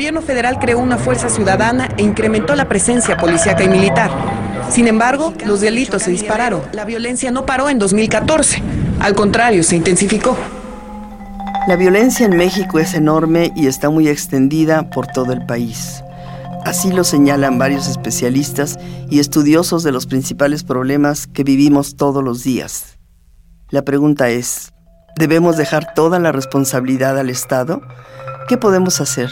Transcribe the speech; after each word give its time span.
Gobierno 0.00 0.22
federal 0.22 0.58
creó 0.58 0.78
una 0.78 0.96
fuerza 0.96 1.28
ciudadana 1.28 1.90
e 1.98 2.02
incrementó 2.02 2.56
la 2.56 2.66
presencia 2.70 3.18
policíaca 3.18 3.64
y 3.64 3.68
militar. 3.68 4.10
Sin 4.70 4.88
embargo, 4.88 5.34
los 5.44 5.60
delitos 5.60 6.04
se 6.04 6.10
dispararon. 6.10 6.62
La 6.72 6.86
violencia 6.86 7.30
no 7.30 7.44
paró 7.44 7.68
en 7.68 7.78
2014. 7.78 8.62
Al 8.98 9.14
contrario, 9.14 9.62
se 9.62 9.76
intensificó. 9.76 10.38
La 11.68 11.76
violencia 11.76 12.24
en 12.24 12.34
México 12.34 12.78
es 12.78 12.94
enorme 12.94 13.52
y 13.54 13.66
está 13.66 13.90
muy 13.90 14.08
extendida 14.08 14.88
por 14.88 15.06
todo 15.06 15.34
el 15.34 15.44
país. 15.44 16.02
Así 16.64 16.90
lo 16.90 17.04
señalan 17.04 17.58
varios 17.58 17.86
especialistas 17.86 18.78
y 19.10 19.18
estudiosos 19.18 19.82
de 19.82 19.92
los 19.92 20.06
principales 20.06 20.64
problemas 20.64 21.26
que 21.26 21.44
vivimos 21.44 21.96
todos 21.96 22.24
los 22.24 22.42
días. 22.42 22.96
La 23.68 23.82
pregunta 23.82 24.30
es, 24.30 24.72
¿debemos 25.16 25.58
dejar 25.58 25.92
toda 25.92 26.18
la 26.18 26.32
responsabilidad 26.32 27.18
al 27.18 27.28
Estado? 27.28 27.82
¿Qué 28.48 28.56
podemos 28.56 29.02
hacer? 29.02 29.28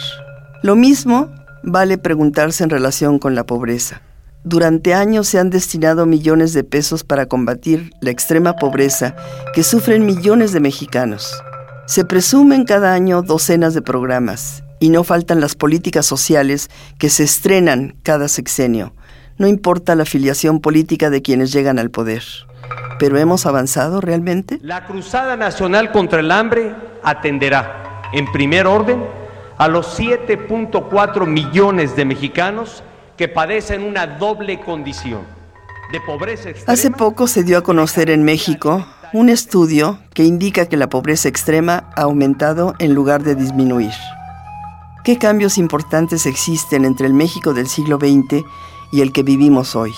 Lo 0.63 0.75
mismo 0.75 1.31
vale 1.63 1.99
preguntarse 1.99 2.65
en 2.65 2.71
relación 2.71 3.19
con 3.19 3.35
la 3.37 3.45
pobreza. 3.45 4.03
Durante 4.43 4.93
años 4.95 5.29
se 5.29 5.39
han 5.39 5.51
destinado 5.51 6.05
millones 6.05 6.53
de 6.53 6.65
pesos 6.65 7.05
para 7.05 7.27
combatir 7.27 7.93
la 8.01 8.11
extrema 8.11 8.57
pobreza 8.57 9.15
que 9.55 9.63
sufren 9.63 10.05
millones 10.05 10.53
de 10.53 10.61
mexicanos. 10.61 11.43
Se 11.87 12.05
presumen 12.05 12.65
cada 12.65 12.93
año 12.93 13.23
docenas 13.23 13.73
de 13.75 13.83
programas 13.83 14.65
y 14.81 14.91
no 14.91 15.05
faltan 15.05 15.41
las 15.41 15.55
políticas 15.55 16.07
sociales 16.07 16.71
que 16.99 17.09
se 17.09 17.25
estrenan 17.25 17.97
cada 18.03 18.27
sexenio. 18.27 18.95
No 19.37 19.47
importa 19.47 19.95
la 19.95 20.03
afiliación 20.03 20.61
política 20.61 21.09
de 21.11 21.23
quienes 21.23 21.53
llegan 21.53 21.79
al 21.79 21.91
poder. 21.91 22.25
¿Pero 22.99 23.17
hemos 23.19 23.47
avanzado 23.47 24.01
realmente? 24.01 24.59
La 24.63 24.87
Cruzada 24.87 25.37
Nacional 25.37 25.93
contra 25.93 26.19
el 26.19 26.33
Hambre 26.33 26.75
atenderá, 27.05 28.03
en 28.13 28.31
primer 28.33 28.67
orden, 28.67 29.05
a 29.59 29.69
los 29.69 29.99
7.4 29.99 31.27
millones 31.27 31.97
de 31.97 32.05
mexicanos 32.05 32.83
que 33.17 33.29
padecen 33.29 33.83
una 33.83 34.07
doble 34.07 34.61
condición 34.61 35.23
de 35.93 36.01
pobreza 36.01 36.51
extrema. 36.51 36.73
Hace 36.73 36.91
poco 36.91 37.27
se 37.27 37.43
dio 37.43 37.59
a 37.59 37.63
conocer 37.63 38.11
en 38.11 38.23
México 38.23 38.87
un 39.13 39.29
estudio 39.29 39.99
que 40.15 40.25
indica 40.25 40.67
que 40.67 40.77
la 40.77 40.89
pobreza 40.89 41.29
extrema 41.29 41.91
ha 41.97 42.03
aumentado 42.03 42.75
en 42.79 42.95
lugar 42.95 43.25
de 43.25 43.35
disminuir. 43.35 43.93
¿Qué 45.03 45.19
cambios 45.19 45.59
importantes 45.59 46.27
existen 46.27 46.85
entre 46.85 47.07
el 47.07 47.15
México 47.15 47.55
del 47.55 47.67
siglo 47.67 47.97
XX 47.97 48.45
y 48.93 49.01
el 49.01 49.13
que 49.13 49.23
vivimos 49.23 49.75
hoy? 49.75 49.93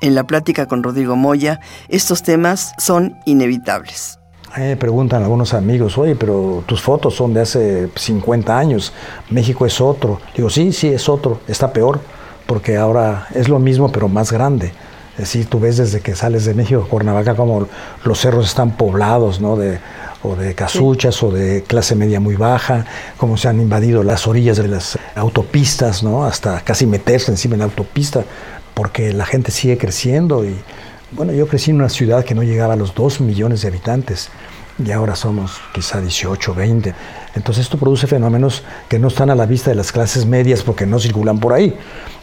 En 0.00 0.14
la 0.14 0.24
plática 0.24 0.66
con 0.66 0.82
Rodrigo 0.82 1.14
Moya, 1.14 1.60
estos 1.88 2.22
temas 2.22 2.72
son 2.78 3.14
inevitables. 3.26 4.18
A 4.54 4.58
mí 4.58 4.66
me 4.66 4.76
preguntan 4.76 5.22
algunos 5.22 5.54
amigos, 5.54 5.96
oye, 5.96 6.14
pero 6.14 6.62
tus 6.66 6.82
fotos 6.82 7.14
son 7.14 7.32
de 7.32 7.40
hace 7.40 7.88
50 7.94 8.58
años, 8.58 8.92
México 9.30 9.64
es 9.64 9.80
otro. 9.80 10.20
Digo, 10.36 10.50
sí, 10.50 10.72
sí, 10.72 10.88
es 10.88 11.08
otro, 11.08 11.40
está 11.48 11.72
peor, 11.72 12.00
porque 12.46 12.76
ahora 12.76 13.28
es 13.34 13.48
lo 13.48 13.58
mismo, 13.58 13.90
pero 13.90 14.08
más 14.08 14.30
grande. 14.30 14.72
Es 15.12 15.20
decir, 15.20 15.46
tú 15.46 15.58
ves 15.58 15.78
desde 15.78 16.00
que 16.00 16.14
sales 16.14 16.44
de 16.44 16.52
México, 16.52 16.86
Cuernavaca, 16.86 17.34
como 17.34 17.66
los 18.04 18.18
cerros 18.18 18.46
están 18.46 18.76
poblados, 18.76 19.40
¿no? 19.40 19.56
De, 19.56 19.78
o 20.22 20.36
de 20.36 20.54
casuchas 20.54 21.14
sí. 21.14 21.24
o 21.24 21.30
de 21.30 21.62
clase 21.62 21.94
media 21.94 22.20
muy 22.20 22.36
baja, 22.36 22.84
cómo 23.16 23.38
se 23.38 23.48
han 23.48 23.58
invadido 23.58 24.02
las 24.02 24.26
orillas 24.26 24.58
de 24.58 24.68
las 24.68 24.98
autopistas, 25.14 26.02
¿no? 26.02 26.26
Hasta 26.26 26.60
casi 26.60 26.86
meterse 26.86 27.30
encima 27.30 27.54
en 27.54 27.60
la 27.60 27.64
autopista, 27.64 28.22
porque 28.74 29.14
la 29.14 29.24
gente 29.24 29.50
sigue 29.50 29.78
creciendo 29.78 30.44
y, 30.44 30.54
bueno, 31.12 31.32
yo 31.32 31.46
crecí 31.46 31.70
en 31.70 31.76
una 31.76 31.88
ciudad 31.88 32.24
que 32.24 32.34
no 32.34 32.42
llegaba 32.42 32.74
a 32.74 32.76
los 32.76 32.94
2 32.94 33.20
millones 33.20 33.62
de 33.62 33.68
habitantes 33.68 34.30
y 34.84 34.90
ahora 34.90 35.14
somos 35.14 35.60
quizá 35.72 36.00
18, 36.00 36.54
20. 36.54 36.94
Entonces 37.34 37.64
esto 37.64 37.78
produce 37.78 38.06
fenómenos 38.06 38.62
que 38.88 38.98
no 38.98 39.08
están 39.08 39.30
a 39.30 39.34
la 39.34 39.46
vista 39.46 39.70
de 39.70 39.76
las 39.76 39.92
clases 39.92 40.26
medias 40.26 40.62
porque 40.62 40.86
no 40.86 40.98
circulan 40.98 41.38
por 41.38 41.52
ahí, 41.52 41.76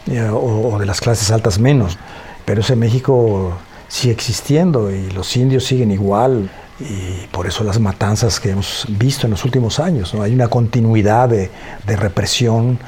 eh, 0.08 0.28
o, 0.32 0.78
de 0.78 0.86
las 0.86 1.00
clases 1.00 1.30
altas 1.30 1.58
menos. 1.58 1.98
Pero 2.44 2.60
ese 2.60 2.76
México 2.76 3.56
sigue 3.88 4.12
existiendo 4.12 4.90
y 4.90 5.10
los 5.10 5.36
indios 5.36 5.64
siguen 5.64 5.90
igual 5.90 6.50
y 6.80 7.26
por 7.28 7.46
eso 7.46 7.62
las 7.62 7.78
matanzas 7.78 8.40
que 8.40 8.50
hemos 8.50 8.86
visto 8.88 9.26
en 9.26 9.32
los 9.32 9.44
últimos 9.44 9.78
años. 9.78 10.14
Hay 10.14 10.34
una 10.34 10.48
continuidad 10.48 11.28
de, 11.28 11.50
de 11.86 11.96
represión 11.96 12.78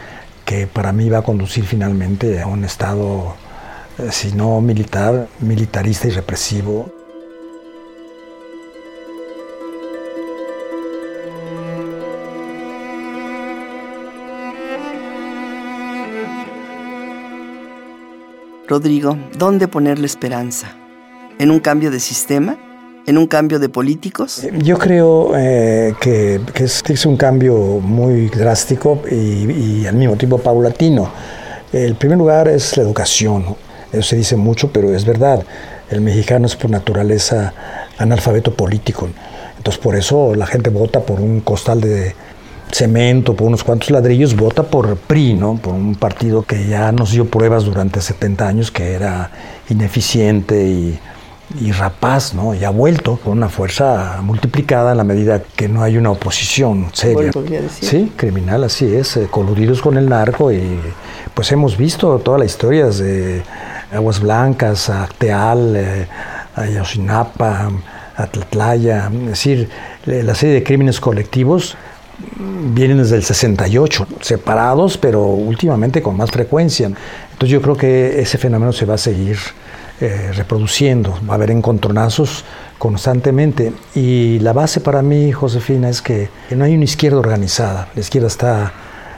que 0.44 0.66
para 0.66 0.92
mí 0.92 1.08
va 1.08 1.18
a 1.18 1.22
conducir 1.22 1.64
finalmente 1.64 2.40
a 2.40 2.46
un 2.46 2.64
estado 2.64 3.36
si 4.10 4.32
no 4.32 4.60
militar, 4.60 5.28
militarista 5.40 6.08
y 6.08 6.10
represivo. 6.10 6.90
Rodrigo, 18.68 19.18
¿dónde 19.36 19.68
poner 19.68 19.98
la 19.98 20.06
esperanza? 20.06 20.74
¿En 21.38 21.50
un 21.50 21.60
cambio 21.60 21.90
de 21.90 22.00
sistema? 22.00 22.56
¿En 23.06 23.18
un 23.18 23.26
cambio 23.26 23.58
de 23.58 23.68
políticos? 23.68 24.46
Yo 24.62 24.78
creo 24.78 25.32
eh, 25.36 25.94
que, 26.00 26.40
que, 26.54 26.64
es, 26.64 27.04
un 27.04 27.16
cambio 27.16 27.54
muy 27.80 28.28
drástico 28.28 29.02
y, 29.10 29.82
y 29.82 29.86
al 29.86 29.96
mismo 29.96 30.16
tiempo 30.16 30.38
paulatino. 30.38 31.10
El 31.72 31.96
primer 31.96 32.16
lugar 32.16 32.48
es 32.48 32.76
la 32.76 32.82
educación. 32.84 33.44
Eso 33.92 34.02
se 34.02 34.16
dice 34.16 34.36
mucho, 34.36 34.72
pero 34.72 34.94
es 34.94 35.04
verdad. 35.04 35.44
El 35.90 36.00
mexicano 36.00 36.46
es 36.46 36.56
por 36.56 36.70
naturaleza 36.70 37.52
analfabeto 37.98 38.54
político. 38.54 39.08
Entonces 39.56 39.80
por 39.80 39.94
eso 39.94 40.34
la 40.34 40.46
gente 40.46 40.70
vota 40.70 41.00
por 41.00 41.20
un 41.20 41.40
costal 41.40 41.80
de 41.80 42.14
cemento, 42.72 43.36
por 43.36 43.46
unos 43.46 43.62
cuantos 43.62 43.90
ladrillos, 43.90 44.34
vota 44.34 44.62
por 44.62 44.96
PRI, 44.96 45.34
¿no? 45.34 45.56
por 45.56 45.74
un 45.74 45.94
partido 45.94 46.42
que 46.42 46.66
ya 46.66 46.90
nos 46.90 47.12
dio 47.12 47.26
pruebas 47.26 47.64
durante 47.64 48.00
70 48.00 48.48
años 48.48 48.70
que 48.70 48.94
era 48.94 49.30
ineficiente 49.68 50.64
y, 50.64 50.98
y 51.60 51.70
rapaz, 51.72 52.32
¿no? 52.34 52.54
y 52.54 52.64
ha 52.64 52.70
vuelto 52.70 53.18
con 53.18 53.34
una 53.34 53.50
fuerza 53.50 54.20
multiplicada 54.22 54.92
en 54.92 54.98
la 54.98 55.04
medida 55.04 55.42
que 55.54 55.68
no 55.68 55.82
hay 55.82 55.98
una 55.98 56.10
oposición 56.10 56.88
seria. 56.94 57.30
Sí, 57.70 58.10
criminal, 58.16 58.64
así 58.64 58.92
es, 58.94 59.18
eh, 59.18 59.28
coludidos 59.30 59.82
con 59.82 59.98
el 59.98 60.08
narco 60.08 60.50
y 60.50 60.80
pues 61.34 61.52
hemos 61.52 61.76
visto 61.76 62.18
toda 62.20 62.38
la 62.38 62.46
historia 62.46 62.86
de 62.86 63.42
Aguas 63.92 64.20
Blancas, 64.20 64.88
a 64.90 65.08
Teal, 65.18 65.74
eh, 65.76 66.06
a 66.56 66.66
Yosinapa, 66.66 67.70
a 68.16 68.24
es 68.24 69.26
decir, 69.26 69.68
la 70.04 70.34
serie 70.34 70.56
de 70.56 70.62
crímenes 70.62 71.00
colectivos 71.00 71.76
vienen 72.74 72.98
desde 72.98 73.16
el 73.16 73.24
68, 73.24 74.06
separados, 74.20 74.98
pero 74.98 75.24
últimamente 75.24 76.02
con 76.02 76.16
más 76.16 76.30
frecuencia. 76.30 76.86
Entonces 76.86 77.50
yo 77.50 77.62
creo 77.62 77.76
que 77.76 78.20
ese 78.20 78.38
fenómeno 78.38 78.72
se 78.72 78.84
va 78.84 78.94
a 78.94 78.98
seguir 78.98 79.38
eh, 80.00 80.32
reproduciendo, 80.34 81.18
va 81.28 81.34
a 81.34 81.36
haber 81.36 81.50
encontronazos 81.50 82.44
constantemente. 82.78 83.72
Y 83.94 84.38
la 84.40 84.52
base 84.52 84.80
para 84.80 85.02
mí, 85.02 85.32
Josefina, 85.32 85.88
es 85.88 86.02
que, 86.02 86.28
que 86.48 86.56
no 86.56 86.64
hay 86.64 86.74
una 86.74 86.84
izquierda 86.84 87.18
organizada. 87.18 87.88
La 87.94 88.00
izquierda 88.00 88.28
está 88.28 88.72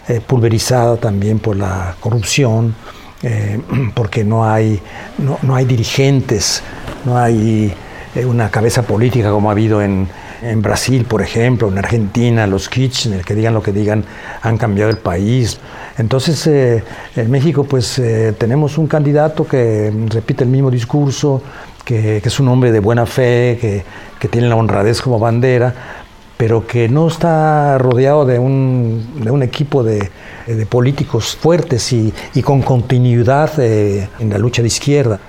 eh, 0.09 0.21
pulverizada 0.21 0.97
también 0.97 1.39
por 1.39 1.57
la 1.57 1.97
corrupción, 2.01 2.75
eh, 3.23 3.61
porque 3.95 4.25
no 4.25 4.45
hay, 4.45 4.81
no, 5.19 5.39
no, 5.43 5.55
hay 5.55 5.65
dirigentes, 5.65 6.63
no 7.05 7.17
hay 7.17 7.73
eh, 8.15 8.25
una 8.25 8.51
cabeza 8.51 8.83
política 8.83 9.31
como 9.31 9.49
ha 9.49 9.53
habido 9.53 9.83
en, 9.83 10.09
en, 10.43 10.63
Brasil, 10.63 11.05
por 11.05 11.21
ejemplo, 11.23 11.69
en 11.69 11.79
Argentina, 11.79 12.47
los 12.47 12.69
Kirchner, 12.69 13.25
que 13.25 13.35
digan 13.35 13.55
lo 13.55 13.63
que 13.63 13.73
digan, 13.73 14.05
han 14.43 14.57
cambiado 14.57 14.91
el 14.91 14.99
país. 14.99 15.59
Entonces, 15.99 16.47
eh, 16.47 16.85
en 17.17 17.31
México, 17.31 17.65
pues 17.65 17.99
eh, 17.99 18.35
tenemos 18.39 18.79
un 18.79 18.87
candidato 18.87 19.47
que 19.47 19.93
repite 20.11 20.45
el 20.45 20.51
mismo 20.51 20.71
discurso, 20.71 21.43
que, 21.85 22.21
que 22.23 22.29
es 22.29 22.41
un 22.41 22.49
hombre 22.49 22.73
de 22.73 22.81
buena 22.81 23.05
fe, 23.05 23.59
que, 23.61 23.85
que 24.19 24.29
tiene 24.29 24.49
la 24.49 24.57
honradez 24.57 25.01
como 25.03 25.19
bandera, 25.19 26.04
pero 26.37 26.67
que 26.67 26.89
no 26.89 27.09
está 27.09 27.79
rodeado 27.79 28.25
de 28.25 28.39
un, 28.39 29.21
de 29.23 29.31
un 29.31 29.43
equipo 29.43 29.83
de, 29.83 30.11
de, 30.47 30.67
políticos 30.67 31.37
fuertes 31.37 31.93
y, 31.93 32.13
y 32.35 32.43
con 32.43 32.63
continuidad 32.63 33.53
eh, 33.59 34.09
en 34.19 34.31
la 34.31 34.39
lucha 34.39 34.63
de 34.63 34.69
izquierda. 34.69 35.21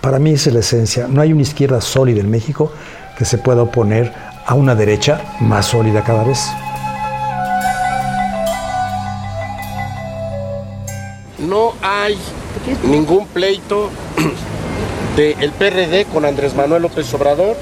Para 0.00 0.18
mí 0.18 0.32
es 0.32 0.46
la 0.46 0.60
esencia. 0.60 1.06
No 1.08 1.20
hay 1.20 1.32
una 1.32 1.42
izquierda 1.42 1.80
sólida 1.80 2.20
en 2.20 2.30
México 2.30 2.72
que 3.18 3.24
se 3.24 3.38
pueda 3.38 3.62
oponer 3.62 4.12
a 4.46 4.54
una 4.54 4.74
derecha 4.74 5.20
más 5.40 5.66
sólida 5.66 6.02
cada 6.02 6.24
vez. 6.24 6.48
no 11.52 11.74
hay 11.82 12.16
ningún 12.84 13.26
pleito 13.26 13.90
del 15.16 15.50
PRD 15.52 16.06
con 16.06 16.24
Andrés 16.24 16.54
Manuel 16.54 16.82
López 16.82 17.12
Obrador. 17.12 17.56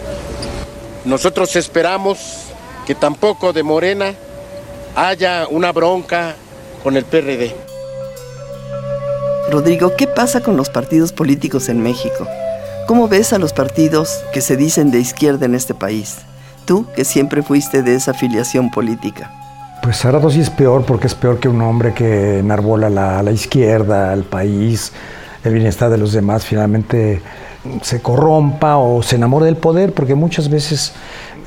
Nosotros 1.05 1.57
esperamos 1.57 2.50
que 2.87 2.95
tampoco 2.95 3.53
de 3.53 3.63
Morena 3.63 4.15
haya 4.97 5.47
una 5.49 5.73
bronca 5.73 6.35
con 6.83 6.97
el 6.97 7.05
PRD. 7.05 7.55
Rodrigo, 9.51 9.95
¿qué 9.97 10.07
pasa 10.07 10.41
con 10.41 10.57
los 10.57 10.71
partidos 10.71 11.13
políticos 11.13 11.69
en 11.69 11.83
México? 11.83 12.27
¿Cómo 12.87 13.09
ves 13.09 13.33
a 13.33 13.39
los 13.39 13.53
partidos 13.53 14.25
que 14.33 14.41
se 14.41 14.57
dicen 14.57 14.91
de 14.91 15.01
izquierda 15.01 15.47
en 15.47 15.55
este 15.55 15.75
país? 15.75 16.19
Tú, 16.65 16.87
que 16.95 17.05
siempre 17.05 17.43
fuiste 17.43 17.83
de 17.83 17.95
esa 17.95 18.13
afiliación 18.13 18.71
política. 18.71 19.31
Pues 19.83 20.05
ahora 20.05 20.21
sí 20.31 20.41
es 20.41 20.51
peor 20.51 20.85
porque 20.85 21.07
es 21.07 21.15
peor 21.15 21.41
que 21.41 21.49
un 21.49 21.63
hombre 21.63 21.95
que 21.95 22.39
enarbola 22.39 22.91
la, 22.91 23.23
la 23.23 23.33
izquierda, 23.33 24.13
al 24.13 24.25
país, 24.25 24.93
el 25.43 25.55
bienestar 25.55 25.91
de 25.91 25.99
los 25.99 26.13
demás, 26.13 26.45
finalmente 26.45 27.23
se 27.83 28.01
corrompa 28.01 28.77
o 28.77 29.03
se 29.03 29.17
enamore 29.17 29.47
del 29.47 29.57
poder, 29.57 29.93
porque 29.93 30.15
muchas 30.15 30.49
veces 30.49 30.93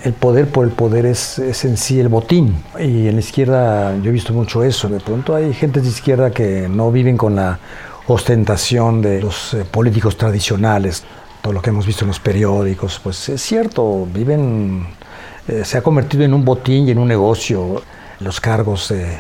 el 0.04 0.14
poder 0.14 0.50
por 0.50 0.66
el 0.66 0.72
poder 0.72 1.06
es, 1.06 1.40
es, 1.40 1.64
en 1.66 1.78
sí 1.78 2.00
el 2.00 2.10
botín. 2.10 2.56
Y 2.78 3.08
en 3.08 3.16
la 3.16 3.22
izquierda 3.22 3.98
yo 3.98 4.10
he 4.10 4.14
visto 4.14 4.34
mucho 4.34 4.64
eso. 4.64 4.90
De 4.90 5.00
pronto 5.00 5.36
hay 5.36 5.54
gente 5.54 5.82
de 5.82 5.88
izquierda 5.88 6.32
que 6.32 6.68
no 6.70 6.92
viven 6.92 7.18
con 7.18 7.36
la 7.36 7.60
ostentación 8.08 9.02
de 9.02 9.22
los 9.22 9.54
eh, 9.54 9.66
políticos 9.70 10.18
tradicionales, 10.18 11.04
todo 11.42 11.54
lo 11.54 11.62
que 11.62 11.70
hemos 11.70 11.86
visto 11.86 12.04
en 12.04 12.10
los 12.10 12.20
periódicos, 12.20 13.00
pues 13.02 13.30
es 13.30 13.42
cierto, 13.42 14.06
viven, 14.14 14.88
eh, 15.48 15.64
se 15.64 15.78
ha 15.78 15.82
convertido 15.82 16.24
en 16.24 16.34
un 16.34 16.44
botín 16.44 16.88
y 16.88 16.92
en 16.92 17.00
un 17.00 17.08
negocio 17.08 17.82
los 18.20 18.42
cargos 18.42 18.90
de, 18.90 19.20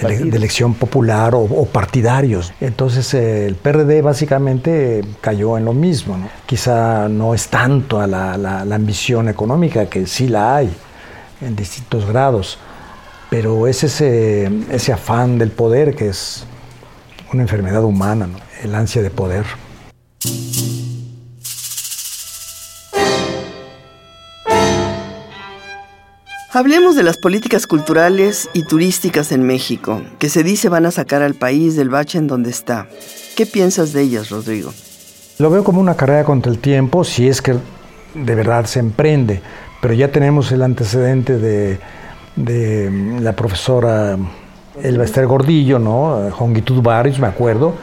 de, 0.00 0.36
elección 0.36 0.74
popular 0.74 1.34
o, 1.34 1.64
partidarios. 1.66 2.52
Entonces 2.60 3.12
eh, 3.14 3.46
el 3.46 3.54
PRD 3.54 4.02
básicamente 4.02 5.02
cayó 5.20 5.56
en 5.56 5.64
lo 5.64 5.72
mismo. 5.72 6.16
¿no? 6.16 6.28
Quizá 6.46 7.08
no 7.08 7.34
es 7.34 7.48
tanto 7.48 8.00
a 8.00 8.06
la, 8.06 8.36
la, 8.36 8.74
ambición 8.74 9.28
económica, 9.28 9.86
que 9.86 10.06
sí 10.06 10.28
la 10.28 10.56
hay 10.56 10.70
en 11.40 11.56
distintos 11.56 12.06
grados, 12.06 12.58
pero 13.30 13.66
es 13.66 13.84
ese, 13.84 14.50
ese 14.70 14.92
afán 14.92 15.38
del 15.38 15.50
poder 15.50 15.94
que 15.94 16.08
es 16.08 16.44
una 17.32 17.42
enfermedad 17.42 17.84
humana, 17.84 18.28
el 18.62 18.74
ansia 18.74 19.02
de 19.02 19.10
poder. 19.10 19.44
Hablemos 26.56 26.94
de 26.94 27.02
las 27.02 27.16
políticas 27.16 27.66
culturales 27.66 28.48
y 28.52 28.62
turísticas 28.62 29.32
en 29.32 29.42
México, 29.42 30.02
que 30.20 30.28
se 30.28 30.44
dice 30.44 30.68
van 30.68 30.86
a 30.86 30.92
sacar 30.92 31.20
al 31.20 31.34
país 31.34 31.74
del 31.74 31.88
bache 31.88 32.16
en 32.16 32.28
donde 32.28 32.50
está. 32.50 32.86
¿Qué 33.36 33.44
piensas 33.44 33.92
de 33.92 34.02
ellas, 34.02 34.30
Rodrigo? 34.30 34.72
Lo 35.40 35.50
veo 35.50 35.64
como 35.64 35.80
una 35.80 35.96
carrera 35.96 36.22
contra 36.22 36.52
el 36.52 36.60
tiempo, 36.60 37.02
si 37.02 37.26
es 37.26 37.42
que 37.42 37.56
de 38.14 38.34
verdad 38.36 38.66
se 38.66 38.78
emprende, 38.78 39.42
pero 39.82 39.94
ya 39.94 40.12
tenemos 40.12 40.52
el 40.52 40.62
antecedente 40.62 41.38
de, 41.38 41.80
de 42.36 43.18
la 43.20 43.34
profesora 43.34 44.16
Elba 44.80 45.06
Gordillo, 45.24 45.80
¿no? 45.80 46.30
Jongitud 46.30 46.80
Barrios, 46.82 47.18
me 47.18 47.26
acuerdo. 47.26 47.74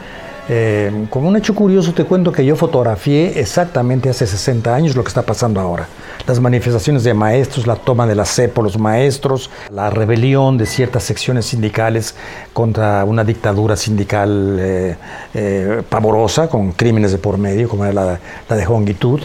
Eh, 0.54 1.06
como 1.08 1.28
un 1.28 1.36
hecho 1.36 1.54
curioso 1.54 1.94
te 1.94 2.04
cuento 2.04 2.30
que 2.30 2.44
yo 2.44 2.56
fotografié 2.56 3.40
exactamente 3.40 4.10
hace 4.10 4.26
60 4.26 4.74
años 4.74 4.94
lo 4.94 5.02
que 5.02 5.08
está 5.08 5.22
pasando 5.22 5.58
ahora. 5.58 5.88
Las 6.26 6.40
manifestaciones 6.40 7.04
de 7.04 7.14
maestros, 7.14 7.66
la 7.66 7.76
toma 7.76 8.06
de 8.06 8.14
la 8.14 8.26
C 8.26 8.50
por 8.50 8.62
los 8.62 8.78
maestros, 8.78 9.48
la 9.70 9.88
rebelión 9.88 10.58
de 10.58 10.66
ciertas 10.66 11.04
secciones 11.04 11.46
sindicales 11.46 12.14
contra 12.52 13.02
una 13.06 13.24
dictadura 13.24 13.76
sindical 13.76 14.58
eh, 14.60 14.96
eh, 15.32 15.82
pavorosa, 15.88 16.50
con 16.50 16.72
crímenes 16.72 17.12
de 17.12 17.18
por 17.18 17.38
medio, 17.38 17.66
como 17.66 17.86
era 17.86 18.18
la, 18.48 18.54
de 18.54 18.64
Jongitud. 18.66 19.22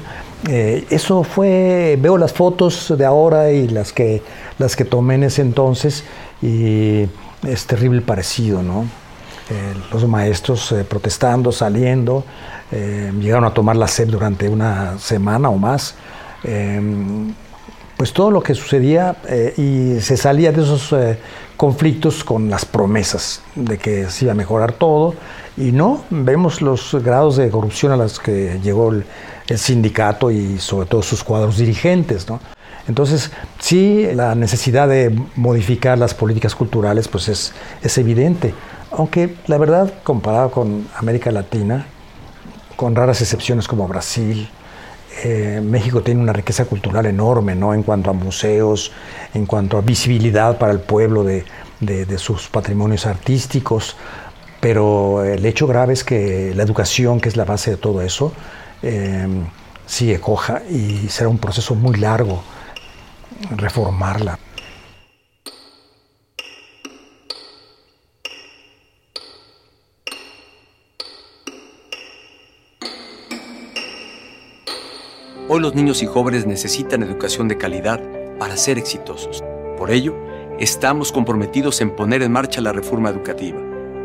Eh, 0.48 0.86
eso 0.90 1.26
fue, 1.26 2.00
veo 2.00 2.18
las 2.18 2.32
fotos 2.32 2.94
de 2.98 3.04
ahora 3.04 3.52
y 3.52 3.68
las 3.68 3.92
que, 3.92 4.22
las 4.60 4.78
que 4.78 4.86
tomé 4.86 5.16
en 5.16 5.24
ese 5.24 5.42
entonces 5.42 6.06
y 6.42 7.06
es 7.46 7.66
terrible 7.68 8.00
parecido, 8.00 8.64
¿no? 8.64 8.86
Eh, 9.50 9.74
los 9.94 10.06
maestros 10.08 10.74
eh, 10.74 10.84
protestando, 10.84 11.54
saliendo, 11.54 12.26
eh, 12.70 13.14
llegaron 13.18 13.46
a 13.46 13.54
tomar 13.54 13.78
la 13.78 13.88
SEP 13.88 14.10
durante 14.10 14.50
una 14.50 15.00
semana 15.00 15.50
o 15.50 15.58
más. 15.58 15.96
pues 17.98 18.14
todo 18.14 18.30
lo 18.30 18.42
que 18.44 18.54
sucedía 18.54 19.16
y 19.58 20.00
se 20.02 20.18
salía 20.18 20.52
de 20.52 20.62
esos 20.62 20.94
conflictos 21.58 22.24
con 22.24 22.48
las 22.48 22.64
promesas 22.64 23.42
de 23.56 23.80
que 23.80 24.08
se 24.12 24.26
iba 24.26 24.34
a 24.34 24.36
mejorar 24.36 24.74
todo 24.74 25.16
y 25.58 25.72
no, 25.72 26.04
vemos 26.12 26.62
los 26.62 26.94
grados 27.04 27.38
de 27.38 27.50
corrupción 27.50 27.92
a 27.92 27.98
los 27.98 28.20
que 28.20 28.60
llegó 28.62 28.92
el, 28.92 29.04
el 29.48 29.58
sindicato 29.58 30.30
y 30.30 30.60
sobre 30.60 30.88
todo 30.88 31.02
sus 31.02 31.24
cuadros 31.24 31.58
dirigentes. 31.58 32.30
¿no? 32.30 32.40
Entonces, 32.88 33.32
sí, 33.60 34.08
la 34.14 34.36
necesidad 34.36 34.88
de 34.88 35.14
modificar 35.36 35.98
las 35.98 36.14
políticas 36.14 36.56
culturales 36.56 37.08
pues 37.08 37.28
es, 37.28 37.54
es 37.82 37.98
evidente, 37.98 38.54
aunque 38.92 39.36
la 39.48 39.58
verdad, 39.58 39.94
comparado 40.04 40.52
con 40.52 40.88
América 40.96 41.32
Latina, 41.32 41.86
con 42.76 42.96
raras 42.96 43.22
excepciones 43.22 43.68
como 43.68 43.88
Brasil, 43.88 44.50
eh, 45.24 45.62
México 45.64 46.02
tiene 46.02 46.22
una 46.22 46.34
riqueza 46.34 46.66
cultural 46.66 47.06
enorme, 47.08 47.56
¿no? 47.56 47.74
En 47.74 47.82
cuanto 47.82 48.12
a 48.12 48.14
museos, 48.14 48.92
en 49.34 49.46
cuanto 49.46 49.78
a 49.78 49.82
visibilidad 49.82 50.58
para 50.60 50.72
el 50.72 50.80
pueblo 50.80 51.24
de, 51.24 51.44
sus 52.18 52.48
patrimonios 52.48 53.06
artísticos, 53.06 53.96
pero 54.60 55.24
el 55.24 55.46
hecho 55.46 55.68
grave 55.68 55.94
es 55.94 56.04
que 56.04 56.54
la 56.56 56.64
educación, 56.64 57.20
que 57.20 57.30
es 57.30 57.38
la 57.38 57.46
base 57.46 57.72
de 57.72 57.78
todo 57.78 58.02
eso, 58.02 58.32
eh, 58.84 59.28
sigue 59.86 60.20
coja 60.20 60.62
y 60.70 61.08
será 61.10 61.30
un 61.30 61.38
proceso 61.38 61.76
muy 61.76 61.98
largo 61.98 62.44
reformarla. 63.56 64.38
Hoy 75.50 75.62
los 75.62 75.76
niños 75.76 76.04
y 76.04 76.08
jóvenes 76.08 76.46
necesitan 76.46 77.04
educación 77.04 77.48
de 77.48 77.58
calidad 77.58 78.02
para 78.38 78.58
ser 78.58 78.78
exitosos. 78.78 79.46
Por 79.78 79.92
ello, 79.92 80.14
estamos 80.60 81.14
comprometidos 81.14 81.80
en 81.80 81.96
poner 81.96 82.22
en 82.22 82.34
marcha 82.34 82.60
la 82.60 82.74
reforma 82.74 83.10
educativa, 83.10 83.58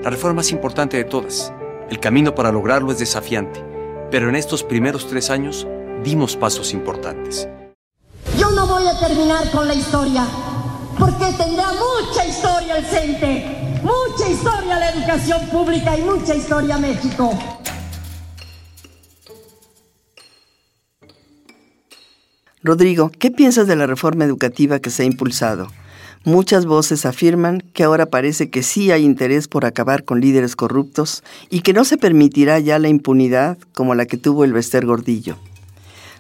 la 0.05 0.11
reforma 0.11 0.37
más 0.37 0.53
importante 0.53 0.97
de 0.99 1.03
todas. 1.03 1.53
El 1.91 1.99
camino 1.99 2.32
para 2.37 2.53
lograrlo 2.53 2.93
es 2.93 3.01
desafiante, 3.01 3.61
pero 4.08 4.29
en 4.29 4.37
estos 4.37 4.63
primeros 4.63 5.08
tres 5.08 5.31
años 5.31 5.67
dimos 6.05 6.37
pasos 6.37 6.72
importantes. 6.72 7.49
Yo 8.39 8.53
no 8.53 8.69
voy 8.69 8.87
a 8.87 8.96
terminar 9.01 9.51
con 9.51 9.67
la 9.67 9.75
historia, 9.75 10.25
porque 10.96 11.27
tendrá 11.37 11.70
mucha 11.72 12.25
historia 12.25 12.77
el 12.77 12.84
CENTE, 12.84 13.81
mucha 13.82 14.29
historia 14.31 14.79
la 14.79 14.91
educación 14.91 15.41
pública 15.49 15.99
y 15.99 16.03
mucha 16.03 16.37
historia 16.37 16.79
México. 16.79 17.37
Rodrigo, 22.64 23.10
¿qué 23.19 23.32
piensas 23.32 23.66
de 23.66 23.74
la 23.74 23.88
reforma 23.88 24.24
educativa 24.24 24.78
que 24.78 24.90
se 24.90 25.02
ha 25.02 25.06
impulsado? 25.06 25.69
Muchas 26.24 26.64
voces 26.64 27.04
afirman 27.04 27.60
que 27.72 27.82
ahora 27.82 28.06
parece 28.06 28.50
que 28.50 28.62
sí 28.62 28.92
hay 28.92 29.04
interés 29.04 29.48
por 29.48 29.64
acabar 29.64 30.04
con 30.04 30.20
líderes 30.20 30.54
corruptos 30.54 31.24
y 31.50 31.62
que 31.62 31.72
no 31.72 31.84
se 31.84 31.96
permitirá 31.96 32.60
ya 32.60 32.78
la 32.78 32.88
impunidad 32.88 33.58
como 33.74 33.96
la 33.96 34.06
que 34.06 34.16
tuvo 34.16 34.44
el 34.44 34.52
Bester 34.52 34.86
Gordillo. 34.86 35.38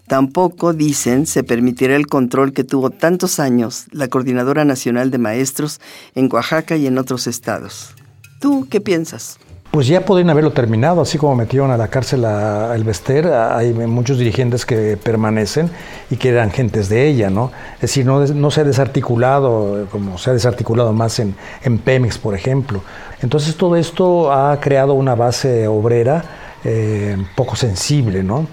Tampoco, 0.08 0.72
dicen, 0.72 1.26
se 1.26 1.44
permitirá 1.44 1.94
el 1.94 2.08
control 2.08 2.52
que 2.52 2.64
tuvo 2.64 2.90
tantos 2.90 3.38
años 3.38 3.86
la 3.92 4.08
Coordinadora 4.08 4.64
Nacional 4.64 5.12
de 5.12 5.18
Maestros 5.18 5.80
en 6.16 6.28
Oaxaca 6.32 6.76
y 6.76 6.88
en 6.88 6.98
otros 6.98 7.28
estados. 7.28 7.94
¿Tú 8.40 8.66
qué 8.68 8.80
piensas? 8.80 9.38
Pues 9.72 9.86
ya 9.86 10.04
podrían 10.04 10.28
haberlo 10.28 10.52
terminado, 10.52 11.00
así 11.00 11.16
como 11.16 11.34
metieron 11.34 11.70
a 11.70 11.78
la 11.78 11.88
cárcel 11.88 12.26
a 12.26 12.74
El 12.74 12.84
Bester, 12.84 13.28
hay 13.28 13.72
muchos 13.72 14.18
dirigentes 14.18 14.66
que 14.66 14.98
permanecen 14.98 15.70
y 16.10 16.16
que 16.16 16.28
eran 16.28 16.50
gentes 16.50 16.90
de 16.90 17.08
ella, 17.08 17.30
¿no? 17.30 17.50
Es 17.76 17.80
decir, 17.80 18.04
no, 18.04 18.22
no 18.22 18.50
se 18.50 18.60
ha 18.60 18.64
desarticulado 18.64 19.88
como 19.90 20.18
se 20.18 20.28
ha 20.28 20.34
desarticulado 20.34 20.92
más 20.92 21.18
en, 21.20 21.34
en, 21.62 21.78
Pemex, 21.78 22.18
por 22.18 22.34
ejemplo. 22.34 22.82
Entonces 23.22 23.56
todo 23.56 23.76
esto 23.76 24.30
ha 24.30 24.60
creado 24.60 24.92
una 24.92 25.14
base 25.14 25.66
obrera 25.66 26.22
eh, 26.64 27.16
poco 27.34 27.56
sensible, 27.56 28.22
¿no? 28.22 28.46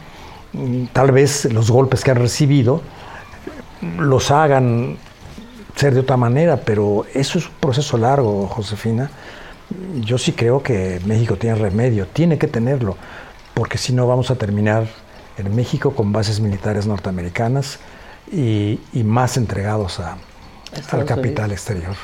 Tal 0.94 1.12
vez 1.12 1.52
los 1.52 1.70
golpes 1.70 2.02
que 2.02 2.12
han 2.12 2.18
recibido 2.18 2.82
los 3.98 4.32
hagan 4.32 4.98
ser 5.76 5.96
de 5.96 6.00
otra 6.00 6.16
manera, 6.16 6.62
pero 6.64 7.06
eso 7.14 7.40
es 7.40 7.46
un 7.46 7.56
proceso 7.60 7.98
largo, 7.98 8.48
Josefina 8.48 9.12
yo 10.02 10.18
sí 10.18 10.34
creo 10.34 10.64
que 10.64 11.00
México 11.06 11.36
tiene 11.36 11.56
remedio, 11.56 12.08
tiene 12.08 12.38
que 12.38 12.48
tenerlo, 12.48 12.98
porque 13.54 13.78
si 13.78 13.94
no 13.94 14.08
vamos 14.08 14.32
a 14.32 14.36
terminar 14.36 14.88
en 15.38 15.56
México 15.56 15.96
con 15.96 16.12
bases 16.12 16.40
militares 16.40 16.86
norteamericanas 16.88 17.80
y, 18.32 18.80
más 19.04 19.38
entregados 19.38 20.00
al 20.00 21.06
capital 21.06 21.52
exterior. 21.52 21.96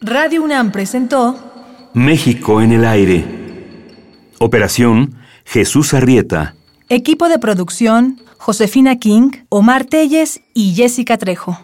Radio 0.00 0.42
UNAM 0.42 0.72
presentó 0.72 1.90
México 1.94 2.60
en 2.60 2.72
el 2.72 2.84
aire. 2.84 3.24
Operación 4.40 5.21
Jesús 5.44 5.94
Arrieta. 5.94 6.54
Equipo 6.88 7.28
de 7.28 7.38
producción 7.38 8.20
Josefina 8.38 8.98
King, 8.98 9.30
Omar 9.48 9.84
Telles 9.84 10.40
y 10.52 10.74
Jessica 10.74 11.16
Trejo. 11.16 11.58